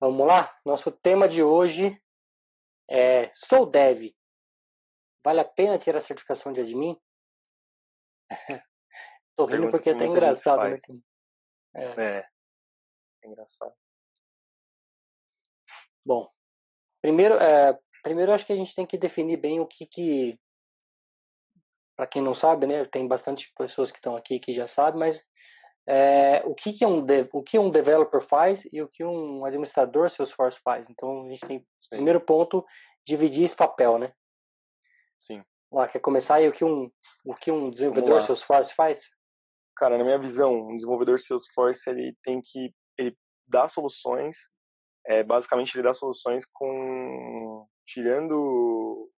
[0.00, 0.56] Vamos lá?
[0.64, 2.00] Nosso tema de hoje
[2.88, 4.14] é Sou Dev.
[5.24, 6.96] Vale a pena tirar a certificação de admin?
[9.36, 10.76] Tô rindo porque que muita gente engraçado, né?
[11.74, 12.18] É.
[12.18, 12.28] É.
[13.24, 13.74] É engraçado.
[16.06, 16.30] Bom,
[17.02, 20.40] primeiro, é, primeiro acho que a gente tem que definir bem o que que,
[21.96, 25.28] para quem não sabe, né, tem bastante pessoas que estão aqui que já sabem, mas
[25.90, 29.46] é, o que que um dev, o que um developer faz e o que um
[29.46, 30.90] administrador Salesforce faz.
[30.90, 31.88] Então a gente tem Sim.
[31.88, 32.62] primeiro ponto
[33.06, 34.12] dividir esse papel, né?
[35.18, 35.42] Sim.
[35.72, 36.90] Lá, quer começar aí o que um
[37.24, 38.20] o que um desenvolvedor.
[38.20, 39.08] Salesforce faz?
[39.74, 44.50] Cara, na minha visão, um desenvolvedor Salesforce ele tem que ele dá soluções,
[45.06, 49.10] é, basicamente ele dá soluções com tirando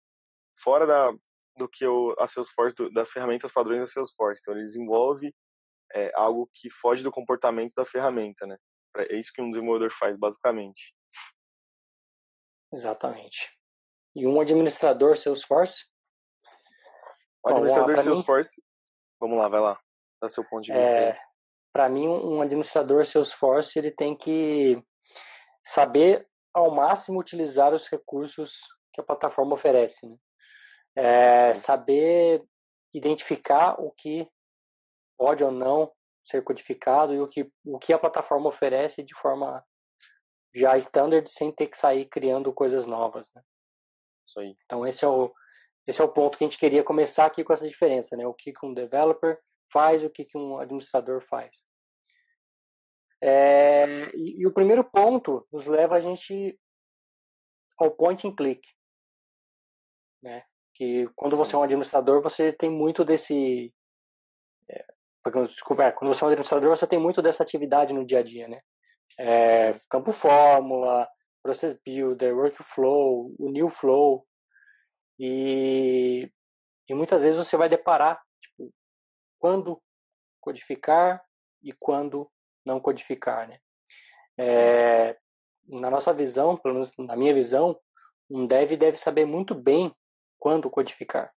[0.54, 1.14] fora da
[1.56, 4.42] do que o, a Salesforce do, das ferramentas padrões da Salesforce.
[4.42, 5.34] Então ele desenvolve
[5.94, 8.56] é, algo que foge do comportamento da ferramenta, né?
[8.96, 10.94] É isso que um desenvolvedor faz, basicamente.
[12.72, 13.50] Exatamente.
[14.14, 15.84] E um administrador Salesforce?
[17.44, 18.62] O Bom, administrador mim- Salesforce,
[19.20, 19.80] vamos lá, vai lá,
[20.20, 20.90] dá seu ponto de vista.
[20.90, 21.20] É,
[21.72, 24.82] para mim, um administrador Salesforce ele tem que
[25.64, 30.08] saber ao máximo utilizar os recursos que a plataforma oferece.
[30.08, 30.16] Né?
[30.96, 32.42] É, saber
[32.92, 34.28] identificar o que
[35.18, 39.64] pode ou não ser codificado e o que, o que a plataforma oferece de forma
[40.54, 43.28] já standard, sem ter que sair criando coisas novas.
[43.34, 43.42] Né?
[44.26, 44.56] Isso aí.
[44.64, 45.32] Então esse é o
[45.86, 48.26] esse é o ponto que a gente queria começar aqui com essa diferença, né?
[48.26, 49.40] O que que um developer
[49.72, 51.66] faz, o que que um administrador faz.
[53.22, 56.60] É, e, e o primeiro ponto nos leva a gente
[57.78, 58.60] ao point and click,
[60.22, 60.44] né?
[60.74, 63.72] Que quando você é um administrador, você tem muito desse
[65.30, 68.22] desculpa, é, quando você é um administrador, você tem muito dessa atividade no dia a
[68.22, 68.60] dia, né?
[69.18, 71.08] É, campo fórmula,
[71.42, 74.26] process builder, workflow, o new flow,
[75.18, 76.30] e,
[76.88, 78.72] e muitas vezes você vai deparar tipo,
[79.38, 79.80] quando
[80.40, 81.22] codificar
[81.62, 82.30] e quando
[82.64, 83.58] não codificar, né?
[84.38, 85.18] É,
[85.66, 87.78] na nossa visão, pelo menos na minha visão,
[88.30, 89.94] um dev deve saber muito bem
[90.38, 91.32] quando codificar.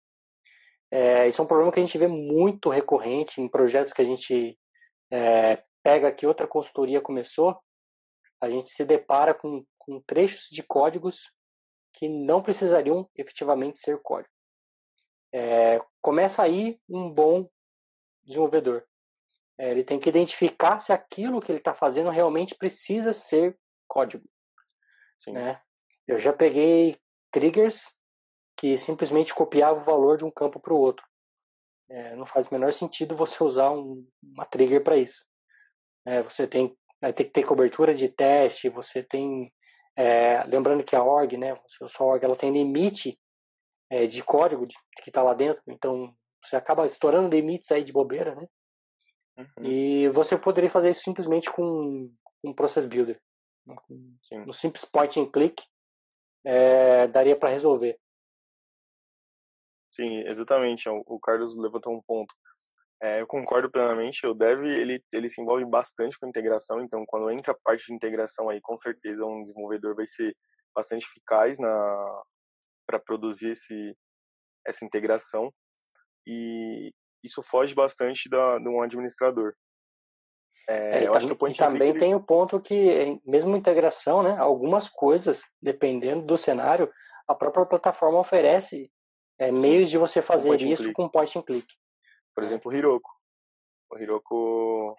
[0.90, 4.04] É, isso é um problema que a gente vê muito recorrente em projetos que a
[4.04, 4.58] gente
[5.10, 7.58] é, pega que outra consultoria começou,
[8.40, 11.32] a gente se depara com, com trechos de códigos
[11.92, 14.32] que não precisariam efetivamente ser código.
[15.32, 17.48] É, começa aí um bom
[18.24, 18.86] desenvolvedor.
[19.58, 24.24] É, ele tem que identificar se aquilo que ele está fazendo realmente precisa ser código.
[25.18, 25.32] Sim.
[25.32, 25.60] Né?
[26.06, 26.96] Eu já peguei
[27.30, 27.97] triggers
[28.58, 31.06] que simplesmente copiava o valor de um campo para o outro.
[31.88, 35.24] É, não faz o menor sentido você usar um, uma trigger para isso.
[36.04, 39.50] É, você tem, vai ter que ter cobertura de teste, você tem
[39.96, 43.18] é, lembrando que a org, né, a sua org, ela tem limite
[43.90, 46.14] é, de código de, que está lá dentro, então
[46.44, 48.46] você acaba estourando limites aí de bobeira, né?
[49.38, 49.64] Uhum.
[49.64, 52.12] E você poderia fazer isso simplesmente com
[52.44, 53.20] um process builder,
[53.66, 53.74] né,
[54.22, 54.40] Sim.
[54.40, 55.62] um simples point and click,
[56.44, 57.98] é, daria para resolver.
[59.90, 60.88] Sim, exatamente.
[60.88, 62.34] O o Carlos levantou um ponto.
[63.00, 64.26] É, eu concordo plenamente.
[64.26, 66.80] O Dev ele ele se envolve bastante com integração.
[66.80, 70.34] Então, quando entra a parte de integração aí, com certeza um desenvolvedor vai ser
[70.74, 72.22] bastante eficaz na
[72.86, 73.96] para produzir esse
[74.66, 75.52] essa integração.
[76.26, 79.54] E isso foge bastante da de um administrador.
[80.68, 84.22] É, É, eu acho que o point click, também tem o ponto que, mesmo integração,
[84.22, 86.92] né, algumas coisas, dependendo do cenário,
[87.26, 88.90] a própria plataforma oferece
[89.38, 91.66] é, Sim, meios de você fazer and isso com point and click.
[92.34, 93.10] por exemplo, o Hiroko.
[93.90, 94.96] O Hiroko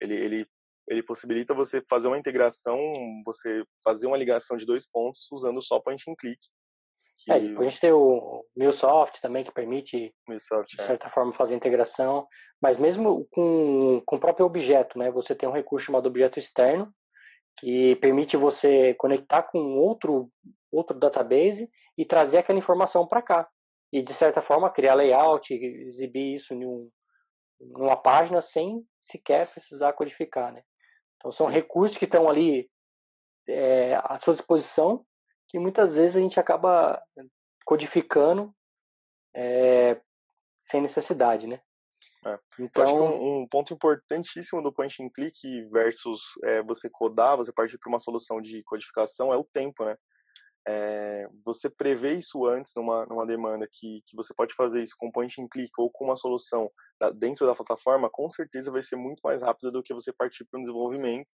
[0.00, 0.46] ele, ele,
[0.88, 2.78] ele possibilita você fazer uma integração,
[3.24, 6.38] você fazer uma ligação de dois pontos usando só point and click.
[7.18, 10.82] Que É, depois a gente tem o MuleSoft também, que permite, de é.
[10.82, 12.26] certa forma, fazer integração,
[12.60, 16.92] mas mesmo com, com o próprio objeto, né, você tem um recurso chamado objeto externo,
[17.58, 20.30] que permite você conectar com outro,
[20.70, 23.48] outro database e trazer aquela informação para cá.
[23.96, 26.90] E, de certa forma, criar layout, exibir isso em um,
[27.58, 30.52] numa página sem sequer precisar codificar.
[30.52, 30.62] Né?
[31.16, 31.52] Então, são Sim.
[31.52, 32.70] recursos que estão ali
[33.48, 35.02] é, à sua disposição,
[35.48, 37.02] que muitas vezes a gente acaba
[37.64, 38.54] codificando
[39.34, 39.98] é,
[40.58, 41.46] sem necessidade.
[41.46, 41.58] Né?
[42.26, 42.32] É.
[42.32, 46.90] Eu acho que Então, um, um ponto importantíssimo do point and click versus é, você
[46.92, 49.96] codar, você partir para uma solução de codificação é o tempo, né?
[50.68, 55.12] É, você prevê isso antes numa, numa demanda que, que você pode fazer isso com
[55.12, 56.68] point and click ou com uma solução
[57.00, 60.44] da, dentro da plataforma, com certeza vai ser muito mais rápido do que você partir
[60.44, 61.28] para um desenvolvimento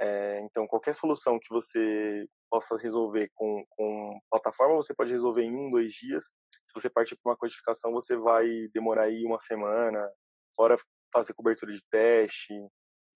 [0.00, 5.54] É, então, qualquer solução que você possa resolver com, com plataforma, você pode resolver em
[5.54, 6.24] um, dois dias.
[6.64, 10.10] Se você partir para uma codificação, você vai demorar aí uma semana,
[10.56, 10.76] fora
[11.12, 12.54] fazer cobertura de teste,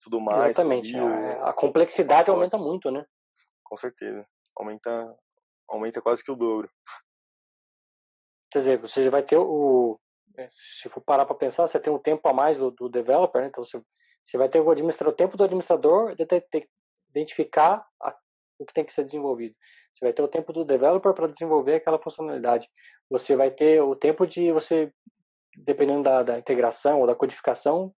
[0.02, 0.50] tudo mais.
[0.50, 0.96] Exatamente.
[0.96, 3.04] A, é, a, complexidade aumenta muito, né?
[3.64, 4.24] Com certeza.
[4.56, 5.16] Aumenta,
[5.68, 6.70] aumenta quase que o dobro.
[8.50, 9.98] Quer dizer, você já vai ter o.
[10.36, 13.42] É, se for parar para pensar, você tem um tempo a mais do, do developer,
[13.42, 13.48] né?
[13.48, 13.80] então você,
[14.22, 16.68] você vai ter o, administrador, o tempo do administrador de, de, de
[17.10, 18.16] identificar a,
[18.58, 19.54] o que tem que ser desenvolvido.
[19.92, 22.68] Você vai ter o tempo do developer para desenvolver aquela funcionalidade.
[23.10, 24.92] Você vai ter o tempo de você,
[25.56, 27.92] dependendo da, da integração ou da codificação,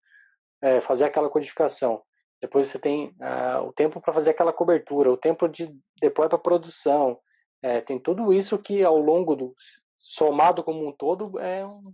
[0.62, 2.02] é, fazer aquela codificação.
[2.40, 5.70] Depois você tem uh, o tempo para fazer aquela cobertura, o tempo de
[6.00, 7.20] depois para produção.
[7.62, 9.54] É, tem tudo isso que ao longo do
[9.96, 11.92] somado como um todo é um,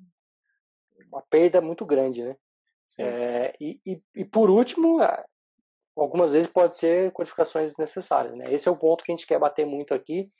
[1.11, 2.37] uma perda muito grande, né?
[3.01, 4.99] É, e, e, e, por último,
[5.97, 8.53] algumas vezes pode ser codificações necessárias, né?
[8.53, 10.31] Esse é o ponto que a gente quer bater muito aqui,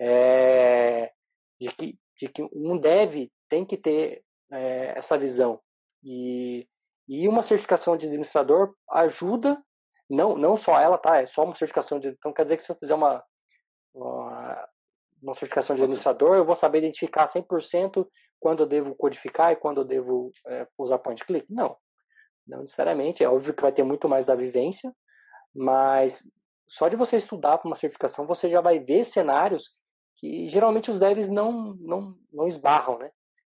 [0.00, 1.12] é,
[1.60, 5.60] de, que, de que um dev tem que ter é, essa visão
[6.02, 6.66] e
[7.08, 9.62] e uma certificação de administrador ajuda,
[10.08, 11.20] não, não só ela, tá?
[11.20, 12.08] É só uma certificação de.
[12.08, 13.22] Então quer dizer que se eu fizer uma,
[13.94, 14.43] uma,
[15.24, 18.06] uma certificação de administrador, eu vou saber identificar 100%
[18.38, 21.46] quando eu devo codificar e quando eu devo é, usar point click?
[21.50, 21.76] Não.
[22.46, 23.24] Não necessariamente.
[23.24, 24.94] É óbvio que vai ter muito mais da vivência,
[25.54, 26.30] mas
[26.68, 29.74] só de você estudar para uma certificação, você já vai ver cenários
[30.16, 33.10] que geralmente os devs não, não, não esbarram, né?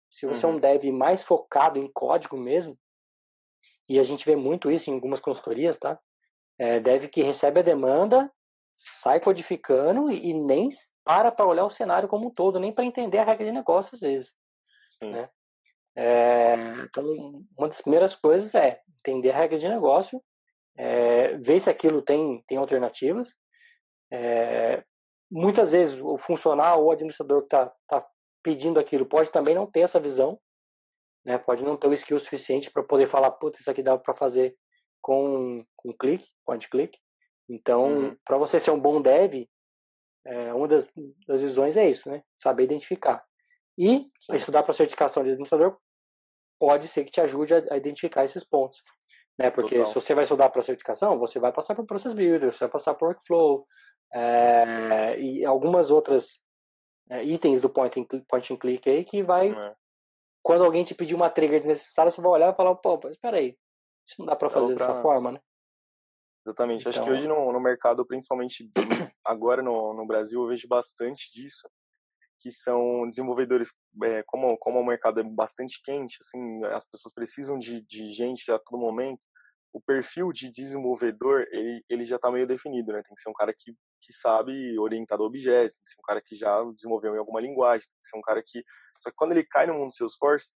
[0.10, 0.52] Se você uhum.
[0.52, 0.62] é um uhum.
[0.62, 2.78] dev mais focado em código mesmo,
[3.90, 6.00] e a gente vê muito isso em algumas consultorias, tá?
[6.58, 8.32] É, deve que recebe a demanda,
[8.74, 10.70] sai codificando e, e nem
[11.04, 13.96] para para olhar o cenário como um todo, nem para entender a regra de negócio
[13.96, 14.36] às vezes.
[14.90, 15.12] Sim.
[15.12, 15.30] Né?
[15.96, 17.06] É, então,
[17.58, 20.22] uma das primeiras coisas é entender a regra de negócio,
[20.76, 23.34] é, ver se aquilo tem, tem alternativas.
[24.12, 24.84] É,
[25.32, 28.08] muitas vezes o funcional ou o administrador que está tá
[28.44, 30.40] pedindo aquilo pode também não ter essa visão,
[31.26, 31.38] né?
[31.38, 34.56] Pode não ter o skill suficiente para poder falar, puta, isso aqui dá para fazer
[35.02, 36.98] com, com clique, point click.
[37.50, 38.18] Então, uhum.
[38.24, 39.48] para você ser um bom dev,
[40.26, 40.88] é, uma das,
[41.28, 42.24] das visões é isso, né?
[42.38, 43.24] Saber identificar.
[43.78, 44.36] E Sim.
[44.36, 45.78] estudar para certificação de administrador
[46.60, 48.82] pode ser que te ajude a, a identificar esses pontos.
[49.38, 49.50] Né?
[49.50, 49.88] Porque Total.
[49.88, 52.94] se você vai estudar para certificação, você vai passar por Process Builder, você vai passar
[52.94, 53.68] por Workflow
[54.14, 56.46] é, e algumas outras
[57.10, 59.76] é, itens do point and, click, point and click aí que vai é
[60.44, 63.38] quando alguém te pedir uma trigger desnecessária, você vai olhar e falar, pô, mas espera
[63.38, 63.58] aí,
[64.06, 64.88] isso não dá para fazer pra...
[64.88, 65.40] dessa forma, né?
[66.46, 66.82] Exatamente.
[66.82, 66.90] Então...
[66.90, 68.70] Acho que então hoje no, no mercado, principalmente
[69.26, 71.70] agora no, no Brasil, eu vejo bastante disso,
[72.40, 73.72] que são desenvolvedores,
[74.04, 78.52] é, como, como o mercado é bastante quente, assim, as pessoas precisam de, de gente
[78.52, 79.26] a todo momento,
[79.72, 83.02] o perfil de desenvolvedor, ele, ele já está meio definido, né?
[83.02, 86.22] Tem que ser um cara que, que sabe orientar objetos, tem que ser um cara
[86.24, 88.64] que já desenvolveu em alguma linguagem, tem que ser um cara que
[89.04, 90.54] só que quando ele cai no mundo do Salesforce,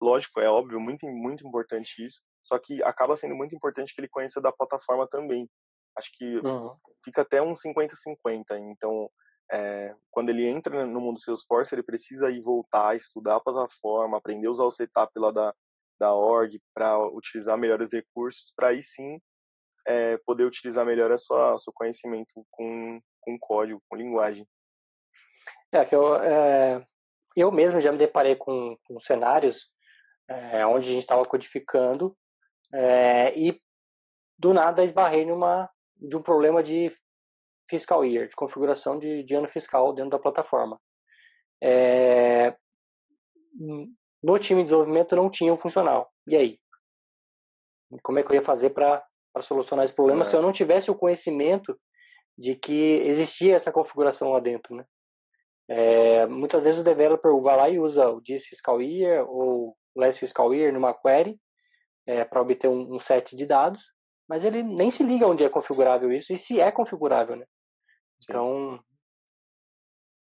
[0.00, 4.08] lógico, é óbvio, muito, muito importante isso, só que acaba sendo muito importante que ele
[4.08, 5.48] conheça da plataforma também.
[5.96, 6.74] Acho que uhum.
[7.02, 8.42] fica até um 50-50.
[8.72, 9.08] Então,
[9.52, 14.18] é, quando ele entra no mundo do Salesforce, ele precisa ir voltar, estudar a plataforma,
[14.18, 15.54] aprender a usar o setup lá da,
[15.98, 19.20] da org para utilizar melhor os recursos, para aí sim
[19.86, 24.46] é, poder utilizar melhor a sua, o seu conhecimento com, com código, com linguagem.
[25.72, 26.86] É, que eu, é,
[27.36, 29.73] eu mesmo já me deparei com, com cenários
[30.28, 32.16] é, onde a gente estava codificando
[32.72, 33.60] é, e
[34.38, 36.92] do nada esbarrei numa de um problema de
[37.68, 40.80] fiscal year, de configuração de, de ano fiscal dentro da plataforma.
[41.62, 42.56] É,
[44.22, 46.10] no time de desenvolvimento não tinha um funcional.
[46.26, 46.58] E aí?
[48.02, 49.02] Como é que eu ia fazer para
[49.40, 50.24] solucionar esse problema é.
[50.24, 51.78] se eu não tivesse o conhecimento
[52.36, 54.84] de que existia essa configuração lá dentro, né?
[55.68, 60.20] É, muitas vezes o developer vai lá e usa o this fiscal year ou last
[60.20, 61.38] fiscal year numa query
[62.06, 63.92] é, para obter um, um, set de dados,
[64.28, 67.46] mas ele nem se liga onde é configurável isso e se é configurável, né?
[68.22, 68.82] Então,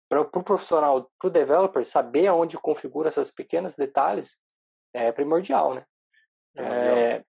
[0.08, 4.36] para o pro profissional, para o developer, saber aonde configura esses pequenos detalhes
[4.92, 5.84] é primordial, né?
[6.56, 7.24] É,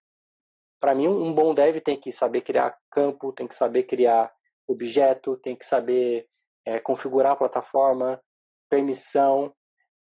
[0.80, 4.32] para mim, um bom dev tem que saber criar campo, tem que saber criar
[4.68, 6.28] objeto, tem que saber
[6.64, 8.22] é, configurar a plataforma,
[8.70, 9.54] permissão,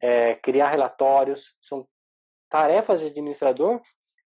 [0.01, 1.87] é, criar relatórios, são
[2.53, 3.81] tarefas de administrador,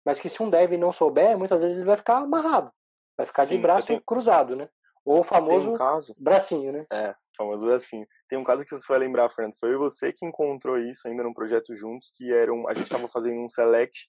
[0.04, 2.72] mas que se um dev não souber, muitas vezes ele vai ficar amarrado,
[3.16, 4.02] vai ficar Sim, de braço tenho...
[4.04, 4.68] cruzado, né?
[5.04, 6.12] Ou o famoso um caso...
[6.18, 6.84] bracinho, né?
[6.92, 8.04] É, famoso bracinho.
[8.28, 11.32] Tem um caso que você vai lembrar, Fernando, foi você que encontrou isso ainda num
[11.32, 14.08] projeto juntos, que era um, a gente estava fazendo um select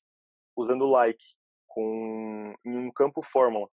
[0.57, 1.23] usando like
[1.67, 3.69] com em um campo fórmula.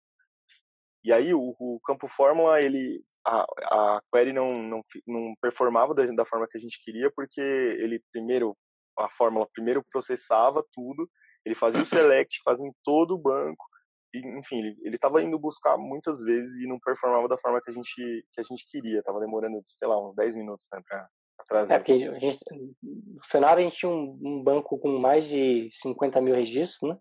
[1.04, 6.04] E aí o, o campo fórmula, ele a, a query não, não, não performava da,
[6.08, 8.58] da forma que a gente queria, porque ele primeiro
[9.06, 11.10] a fórmula primeiro processava tudo,
[11.46, 13.66] ele fazia o select, fazia em todo o banco,
[14.14, 17.74] e, enfim, ele estava indo buscar muitas vezes e não performava da forma que a
[17.74, 21.08] gente que a gente queria, estava demorando, sei lá, uns 10 minutos, né, para
[21.48, 21.74] trazer.
[21.74, 22.40] É, porque gente,
[22.84, 26.98] no cenário a gente tinha um, um, banco com mais de 50 mil registros, né?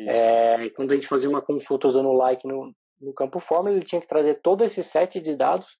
[0.00, 3.84] É, quando a gente fazia uma consulta usando o like no, no campo fórmula, ele
[3.84, 5.78] tinha que trazer todo esse set de dados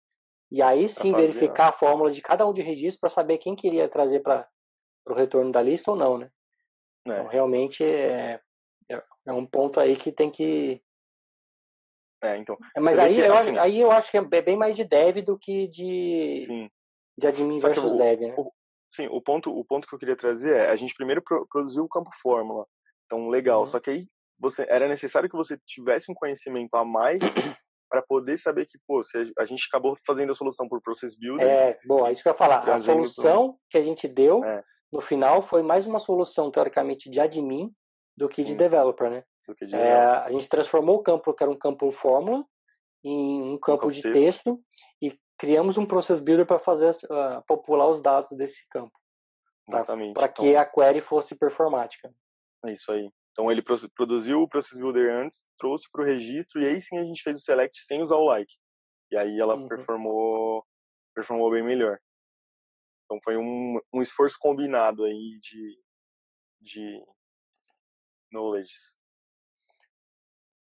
[0.53, 3.57] e aí sim fazer, verificar a fórmula de cada um de registro para saber quem
[3.57, 4.47] queria trazer para
[5.13, 6.31] o retorno da lista ou não, né?
[7.07, 7.13] É.
[7.13, 8.41] Então, realmente é,
[8.89, 10.83] é, é um ponto aí que tem que.
[12.23, 12.57] É, então.
[12.77, 15.39] É, mas aí, eu, assim, aí eu acho que é bem mais de dev do
[15.39, 16.71] que de, sim.
[17.17, 18.35] de admin Só versus o, dev, né?
[18.37, 18.53] O,
[18.91, 21.89] sim, o ponto, o ponto que eu queria trazer é a gente primeiro produziu o
[21.89, 22.67] campo fórmula.
[23.07, 23.61] Então, legal.
[23.61, 23.67] Uhum.
[23.67, 24.07] Só que aí
[24.39, 27.21] você era necessário que você tivesse um conhecimento a mais
[27.91, 31.47] para poder saber que, pô, se a gente acabou fazendo a solução por Process Builder.
[31.47, 32.67] É, bom, é isso que eu ia falar.
[32.69, 34.63] A solução que a gente deu é.
[34.93, 37.73] No final foi mais uma solução, teoricamente, de admin
[38.17, 38.49] do que Sim.
[38.49, 39.25] de developer, né?
[39.49, 42.45] De é, a gente transformou o campo, que era um campo fórmula,
[43.03, 44.15] em um campo, um de texto.
[44.15, 44.65] texto.
[45.03, 48.93] e criamos um Process Builder para fazer uh, popular os dados desse campo.
[49.69, 50.15] Exatamente.
[50.15, 52.13] Para então, que a query fosse performática.
[52.65, 53.11] É isso aí.
[53.33, 53.63] Então ele
[53.95, 57.39] produziu o Process Builder antes, trouxe para o registro e aí sim a gente fez
[57.39, 58.53] o select sem usar o like.
[59.11, 59.69] E aí ela uhum.
[59.69, 60.65] performou
[61.15, 61.99] performou bem melhor.
[63.11, 65.77] Então foi um, um esforço combinado aí de
[66.61, 67.03] de
[68.31, 68.73] knowledge.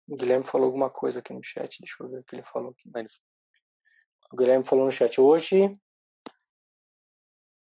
[0.09, 2.71] O Guilherme falou alguma coisa aqui no chat, deixa eu ver o que ele falou
[2.71, 2.91] aqui.
[4.33, 5.77] O Guilherme falou no chat hoje.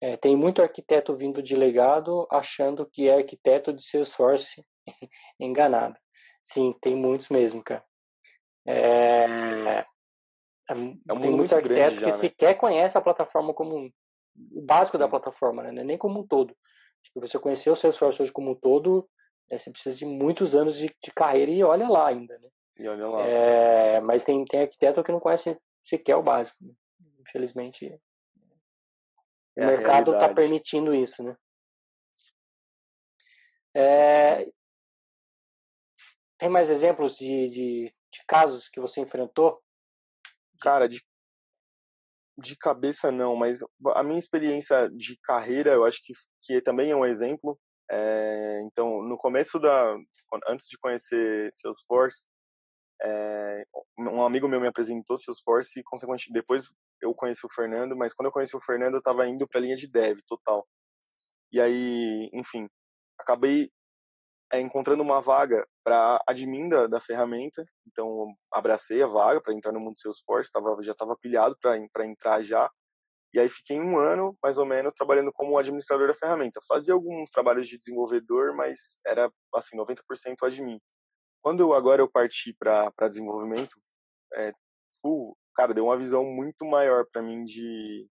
[0.01, 4.65] É, tem muito arquiteto vindo de legado achando que é arquiteto de Salesforce
[5.39, 5.98] enganado.
[6.44, 7.86] Sim, tem muitos mesmo, cara.
[8.68, 8.75] É,
[9.25, 9.86] é,
[10.70, 12.12] é tem muito arquiteto já, que né?
[12.12, 13.91] sequer conhece a plataforma como
[14.36, 15.84] o básico da plataforma, né?
[15.84, 16.56] nem como um todo.
[17.04, 19.10] Se você conhecer o Salesforce hoje como um todo,
[19.52, 22.50] é, você precisa de muitos anos de, de, carreira e olha lá ainda, né?
[22.78, 23.26] E olha lá.
[23.26, 26.64] É, mas tem, tem arquiteto que não conhece sequer o básico.
[26.64, 26.74] Né?
[27.20, 28.00] Infelizmente,
[29.58, 31.36] é o mercado está permitindo isso, né?
[33.74, 34.46] É,
[36.38, 39.62] tem mais exemplos de, de, de casos que você enfrentou?
[40.60, 41.04] Cara, de,
[42.42, 43.60] de cabeça não, mas
[43.96, 47.60] a minha experiência de carreira, eu acho que, que também é um exemplo.
[47.90, 49.96] É, então, no começo da,
[50.48, 52.26] antes de conhecer Salesforce,
[53.04, 53.64] é,
[53.98, 56.70] um amigo meu me apresentou Salesforce e, consequentemente, depois
[57.02, 59.64] eu conheci o Fernando, mas quando eu conheci o Fernando, eu estava indo para a
[59.64, 60.68] linha de dev total.
[61.52, 62.68] E aí, enfim,
[63.20, 63.70] acabei
[64.51, 69.72] é, encontrando uma vaga para admin da, da, ferramenta, então abracei a vaga para entrar
[69.72, 72.70] no mundo Salesforce, tava, já estava pilhado para entrar já,
[73.34, 76.60] e aí fiquei um ano, mais ou menos, trabalhando como administrador da ferramenta.
[76.67, 79.96] Fazia alguns trabalhos de desenvolvedor, mas era, assim, 90%
[80.43, 80.77] admin.
[81.41, 83.75] Quando eu, agora eu parti para desenvolvimento
[84.34, 84.51] é,
[85.01, 88.08] full, cara, deu uma visão muito maior para mim de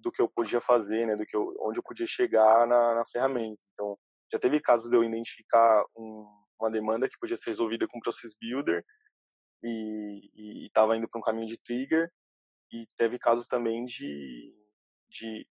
[0.00, 3.04] do que eu podia fazer, né, do que eu, onde eu podia chegar na, na
[3.04, 3.60] ferramenta.
[3.72, 3.98] Então,
[4.30, 6.26] já teve casos de eu identificar um,
[6.60, 8.84] uma demanda que podia ser resolvida com Process Builder
[9.62, 12.10] e estava indo para um caminho de trigger.
[12.70, 14.54] E teve casos também de,
[15.08, 15.46] de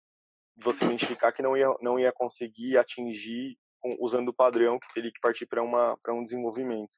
[0.56, 3.56] você identificar que não ia, não ia conseguir atingir
[4.00, 6.96] usando o padrão que teria que partir para um desenvolvimento.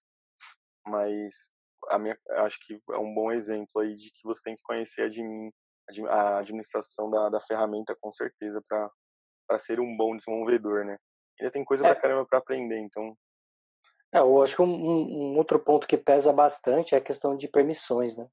[0.86, 1.50] Mas
[1.88, 5.02] a minha acho que é um bom exemplo aí de que você tem que conhecer
[5.02, 5.50] a, admin,
[6.08, 10.96] a administração da, da ferramenta com certeza para ser um bom desenvolvedor né
[11.38, 11.92] ainda tem coisa é.
[11.92, 13.16] pra caramba para aprender, então.
[14.12, 17.48] É, eu acho que um, um, outro ponto que pesa bastante é a questão de
[17.48, 18.28] permissões, né?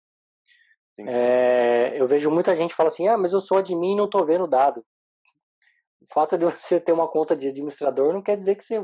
[1.00, 4.26] É, eu vejo muita gente fala assim, ah, mas eu sou admin e não estou
[4.26, 4.86] vendo dado.
[6.02, 8.80] O fato de você ter uma conta de administrador não quer dizer que você,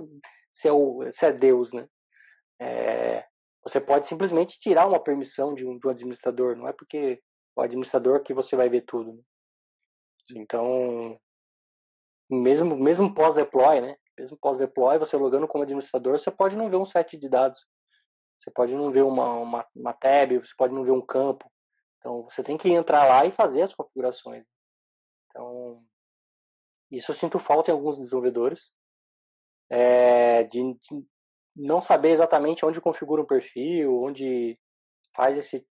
[0.52, 1.88] você, é, o, você é Deus, né?
[2.60, 3.26] É,
[3.64, 7.22] você pode simplesmente tirar uma permissão de um, de um administrador, não é porque
[7.56, 9.14] o administrador que você vai ver tudo.
[9.14, 9.22] Né?
[10.36, 11.20] Então,
[12.30, 13.96] mesmo, mesmo pós-deploy, né?
[14.20, 17.66] Mesmo pós-deploy, você logando como administrador, você pode não ver um set de dados.
[18.38, 21.50] Você pode não ver uma, uma, uma tab, você pode não ver um campo.
[21.98, 24.46] Então, você tem que entrar lá e fazer as configurações.
[25.30, 25.82] Então,
[26.92, 28.76] isso eu sinto falta em alguns desenvolvedores.
[29.70, 31.06] É, de, de,
[31.56, 34.60] não saber exatamente onde configura um perfil, onde
[35.16, 35.66] faz esse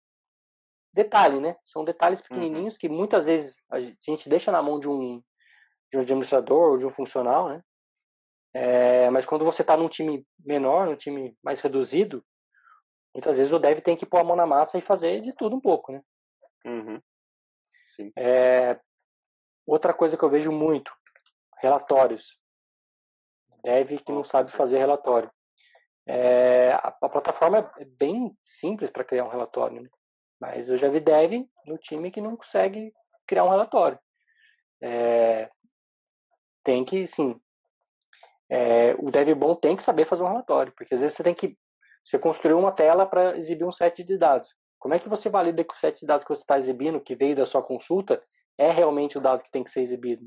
[0.93, 1.57] detalhe, né?
[1.65, 2.27] São detalhes uhum.
[2.29, 2.79] pequenininhos uhum.
[2.79, 5.21] que muitas vezes a gente deixa na mão de um,
[5.91, 7.63] de um administrador ou de um funcional, né?
[8.59, 12.25] É, mas quando você está num time menor, num time mais reduzido,
[13.15, 15.57] muitas vezes o dev tem que pôr a mão na massa e fazer de tudo
[15.57, 16.01] um pouco, né?
[16.65, 16.99] Uhum.
[17.87, 18.11] Sim.
[18.17, 18.81] É,
[19.67, 20.91] outra coisa que eu vejo muito,
[21.59, 22.41] relatórios.
[23.63, 25.31] Dev que não sabe fazer relatório.
[26.07, 29.89] É, a, a, plataforma é bem simples para criar um relatório, né?
[30.41, 32.91] mas eu já vi dev no time que não consegue
[33.27, 33.99] criar um relatório.
[34.81, 35.51] É,
[36.65, 37.39] tem que, sim,
[38.49, 41.35] é, o dev bom tem que saber fazer um relatório, porque às vezes você tem
[41.35, 41.59] que,
[42.05, 44.55] você construiu uma tela para exibir um set de dados.
[44.79, 47.17] Como é que você valida que o set de dados que você está exibindo, que
[47.17, 48.23] veio da sua consulta,
[48.57, 50.25] é realmente o dado que tem que ser exibido?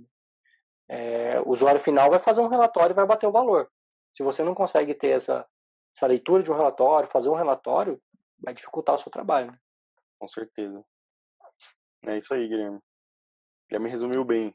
[0.90, 3.72] É, o usuário final vai fazer um relatório e vai bater o valor.
[4.16, 5.48] Se você não consegue ter essa,
[5.96, 8.02] essa leitura de um relatório, fazer um relatório,
[8.40, 9.52] vai dificultar o seu trabalho.
[9.52, 9.58] Né?
[10.18, 10.84] Com certeza.
[12.06, 12.80] É isso aí, Guilherme.
[13.70, 14.54] Guilherme resumiu bem.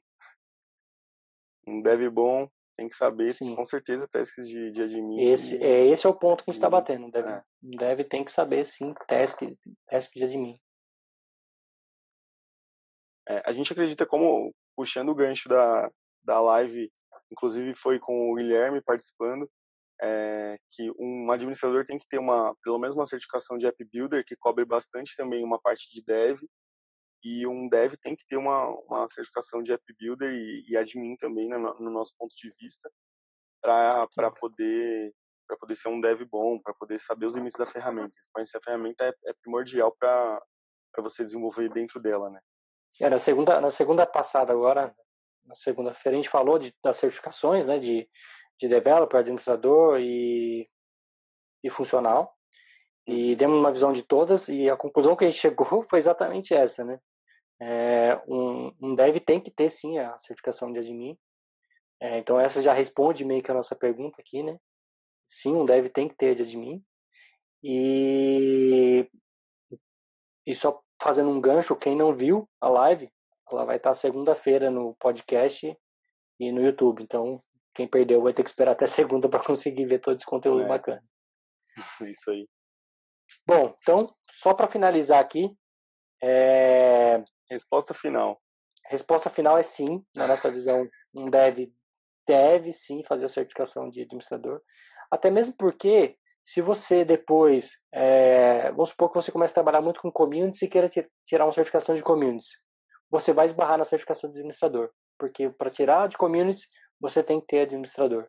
[1.66, 3.54] Um dev bom tem que saber, Sim.
[3.54, 5.21] com certeza, tasks de, de admin.
[5.21, 5.62] Esse, e...
[5.62, 7.11] é, esse é o ponto que a gente está batendo.
[7.11, 7.43] Deve, é.
[7.62, 9.43] deve tem que saber, sim, task,
[9.88, 10.59] task de admin.
[13.28, 15.90] É, a gente acredita como, puxando o gancho da,
[16.23, 16.90] da live,
[17.33, 19.49] inclusive foi com o Guilherme participando,
[20.02, 24.25] é, que um administrador tem que ter uma, pelo menos uma certificação de App Builder,
[24.26, 26.40] que cobre bastante também uma parte de dev,
[27.25, 31.16] e um dev tem que ter uma, uma certificação de App Builder e, e admin
[31.16, 32.90] também, no, no nosso ponto de vista,
[33.62, 35.12] para poder
[35.47, 38.16] para poder ser um dev bom, para poder saber os limites da ferramenta.
[38.33, 40.40] Conhecer a ferramenta é, é primordial para
[40.99, 42.40] você desenvolver dentro dela, né?
[43.00, 44.95] É, na segunda na segunda passada agora,
[45.45, 48.09] na segunda-feira a gente falou de, das certificações, né, de
[48.59, 50.69] de developer, administrador e,
[51.62, 52.35] e funcional.
[53.07, 56.54] E demos uma visão de todas e a conclusão que a gente chegou foi exatamente
[56.54, 56.99] essa, né?
[57.61, 61.16] É, um, um dev tem que ter sim a certificação de admin.
[62.00, 64.58] É, então essa já responde meio que a nossa pergunta aqui, né?
[65.26, 66.82] Sim, um dev tem que ter de admin.
[67.62, 69.08] E,
[70.46, 73.11] e só fazendo um gancho, quem não viu a live,
[73.50, 75.76] ela vai estar segunda-feira no podcast
[76.40, 77.02] e no YouTube.
[77.02, 77.43] Então,
[77.75, 80.69] quem perdeu vai ter que esperar até segunda para conseguir ver todo esse conteúdo é.
[80.69, 81.02] bacana.
[82.08, 82.49] Isso aí.
[83.47, 85.50] Bom, então, só para finalizar aqui.
[86.23, 87.23] É...
[87.50, 88.41] Resposta final.
[88.87, 90.83] Resposta final é sim, na nossa visão,
[91.15, 91.73] um deve,
[92.26, 94.61] deve sim fazer a certificação de administrador.
[95.11, 98.71] Até mesmo porque, se você depois, é...
[98.73, 100.89] vamos supor que você comece a trabalhar muito com communities e queira
[101.26, 102.50] tirar uma certificação de communities,
[103.11, 104.91] você vai esbarrar na certificação de administrador.
[105.19, 106.69] Porque para tirar de communities,
[107.00, 108.28] você tem que ter administrador.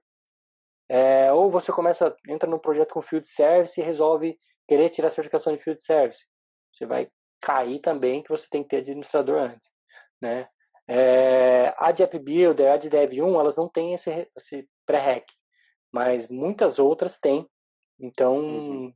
[0.87, 5.11] É, ou você começa, entra num projeto com field service e resolve querer tirar a
[5.11, 6.25] certificação de field service.
[6.71, 7.09] Você vai
[7.45, 9.71] cair também que você tem que ter administrador antes,
[10.19, 10.49] né?
[10.87, 15.25] É, a de App Builder, a de Dev1, elas não têm esse, esse pré-hack,
[15.91, 17.47] mas muitas outras têm.
[17.99, 18.93] Então, uhum.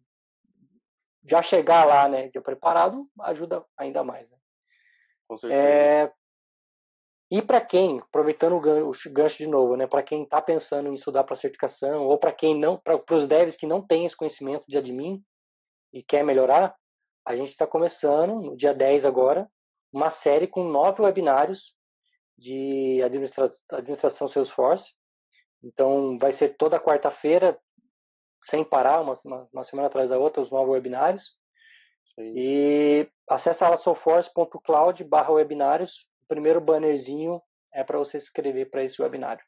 [1.23, 4.31] já chegar lá, né, de preparado, ajuda ainda mais.
[4.31, 4.37] Né?
[5.27, 5.61] Com certeza.
[5.61, 6.11] É,
[7.31, 11.23] e para quem, aproveitando o gancho de novo, né, para quem está pensando em estudar
[11.23, 14.77] para certificação, ou para quem não, para os devs que não têm esse conhecimento de
[14.77, 15.23] admin
[15.93, 16.75] e quer melhorar,
[17.25, 19.49] a gente está começando, no dia 10 agora,
[19.91, 21.75] uma série com nove webinários
[22.37, 24.93] de administra administração Salesforce.
[25.63, 27.59] Então, vai ser toda quarta-feira,
[28.43, 29.13] sem parar, uma,
[29.51, 31.37] uma, semana atrás da outra, os novos webinários.
[32.17, 37.41] E acessa alasoforce.cloud barra webinários primeiro bannerzinho
[37.73, 39.43] é para você se inscrever para esse webinário.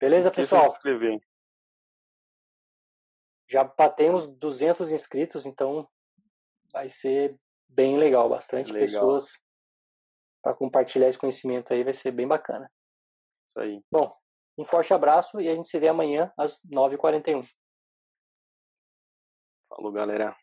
[0.00, 0.64] Beleza, se pessoal?
[0.64, 1.20] Se inscrever.
[3.48, 5.86] Já batemos 200 inscritos, então
[6.72, 8.28] vai ser bem legal.
[8.28, 8.86] Bastante legal.
[8.86, 9.32] pessoas
[10.42, 12.70] para compartilhar esse conhecimento aí, vai ser bem bacana.
[13.48, 13.80] Isso aí.
[13.90, 14.12] Bom,
[14.58, 17.46] um forte abraço e a gente se vê amanhã às 9h41.
[19.68, 20.36] Falou, galera.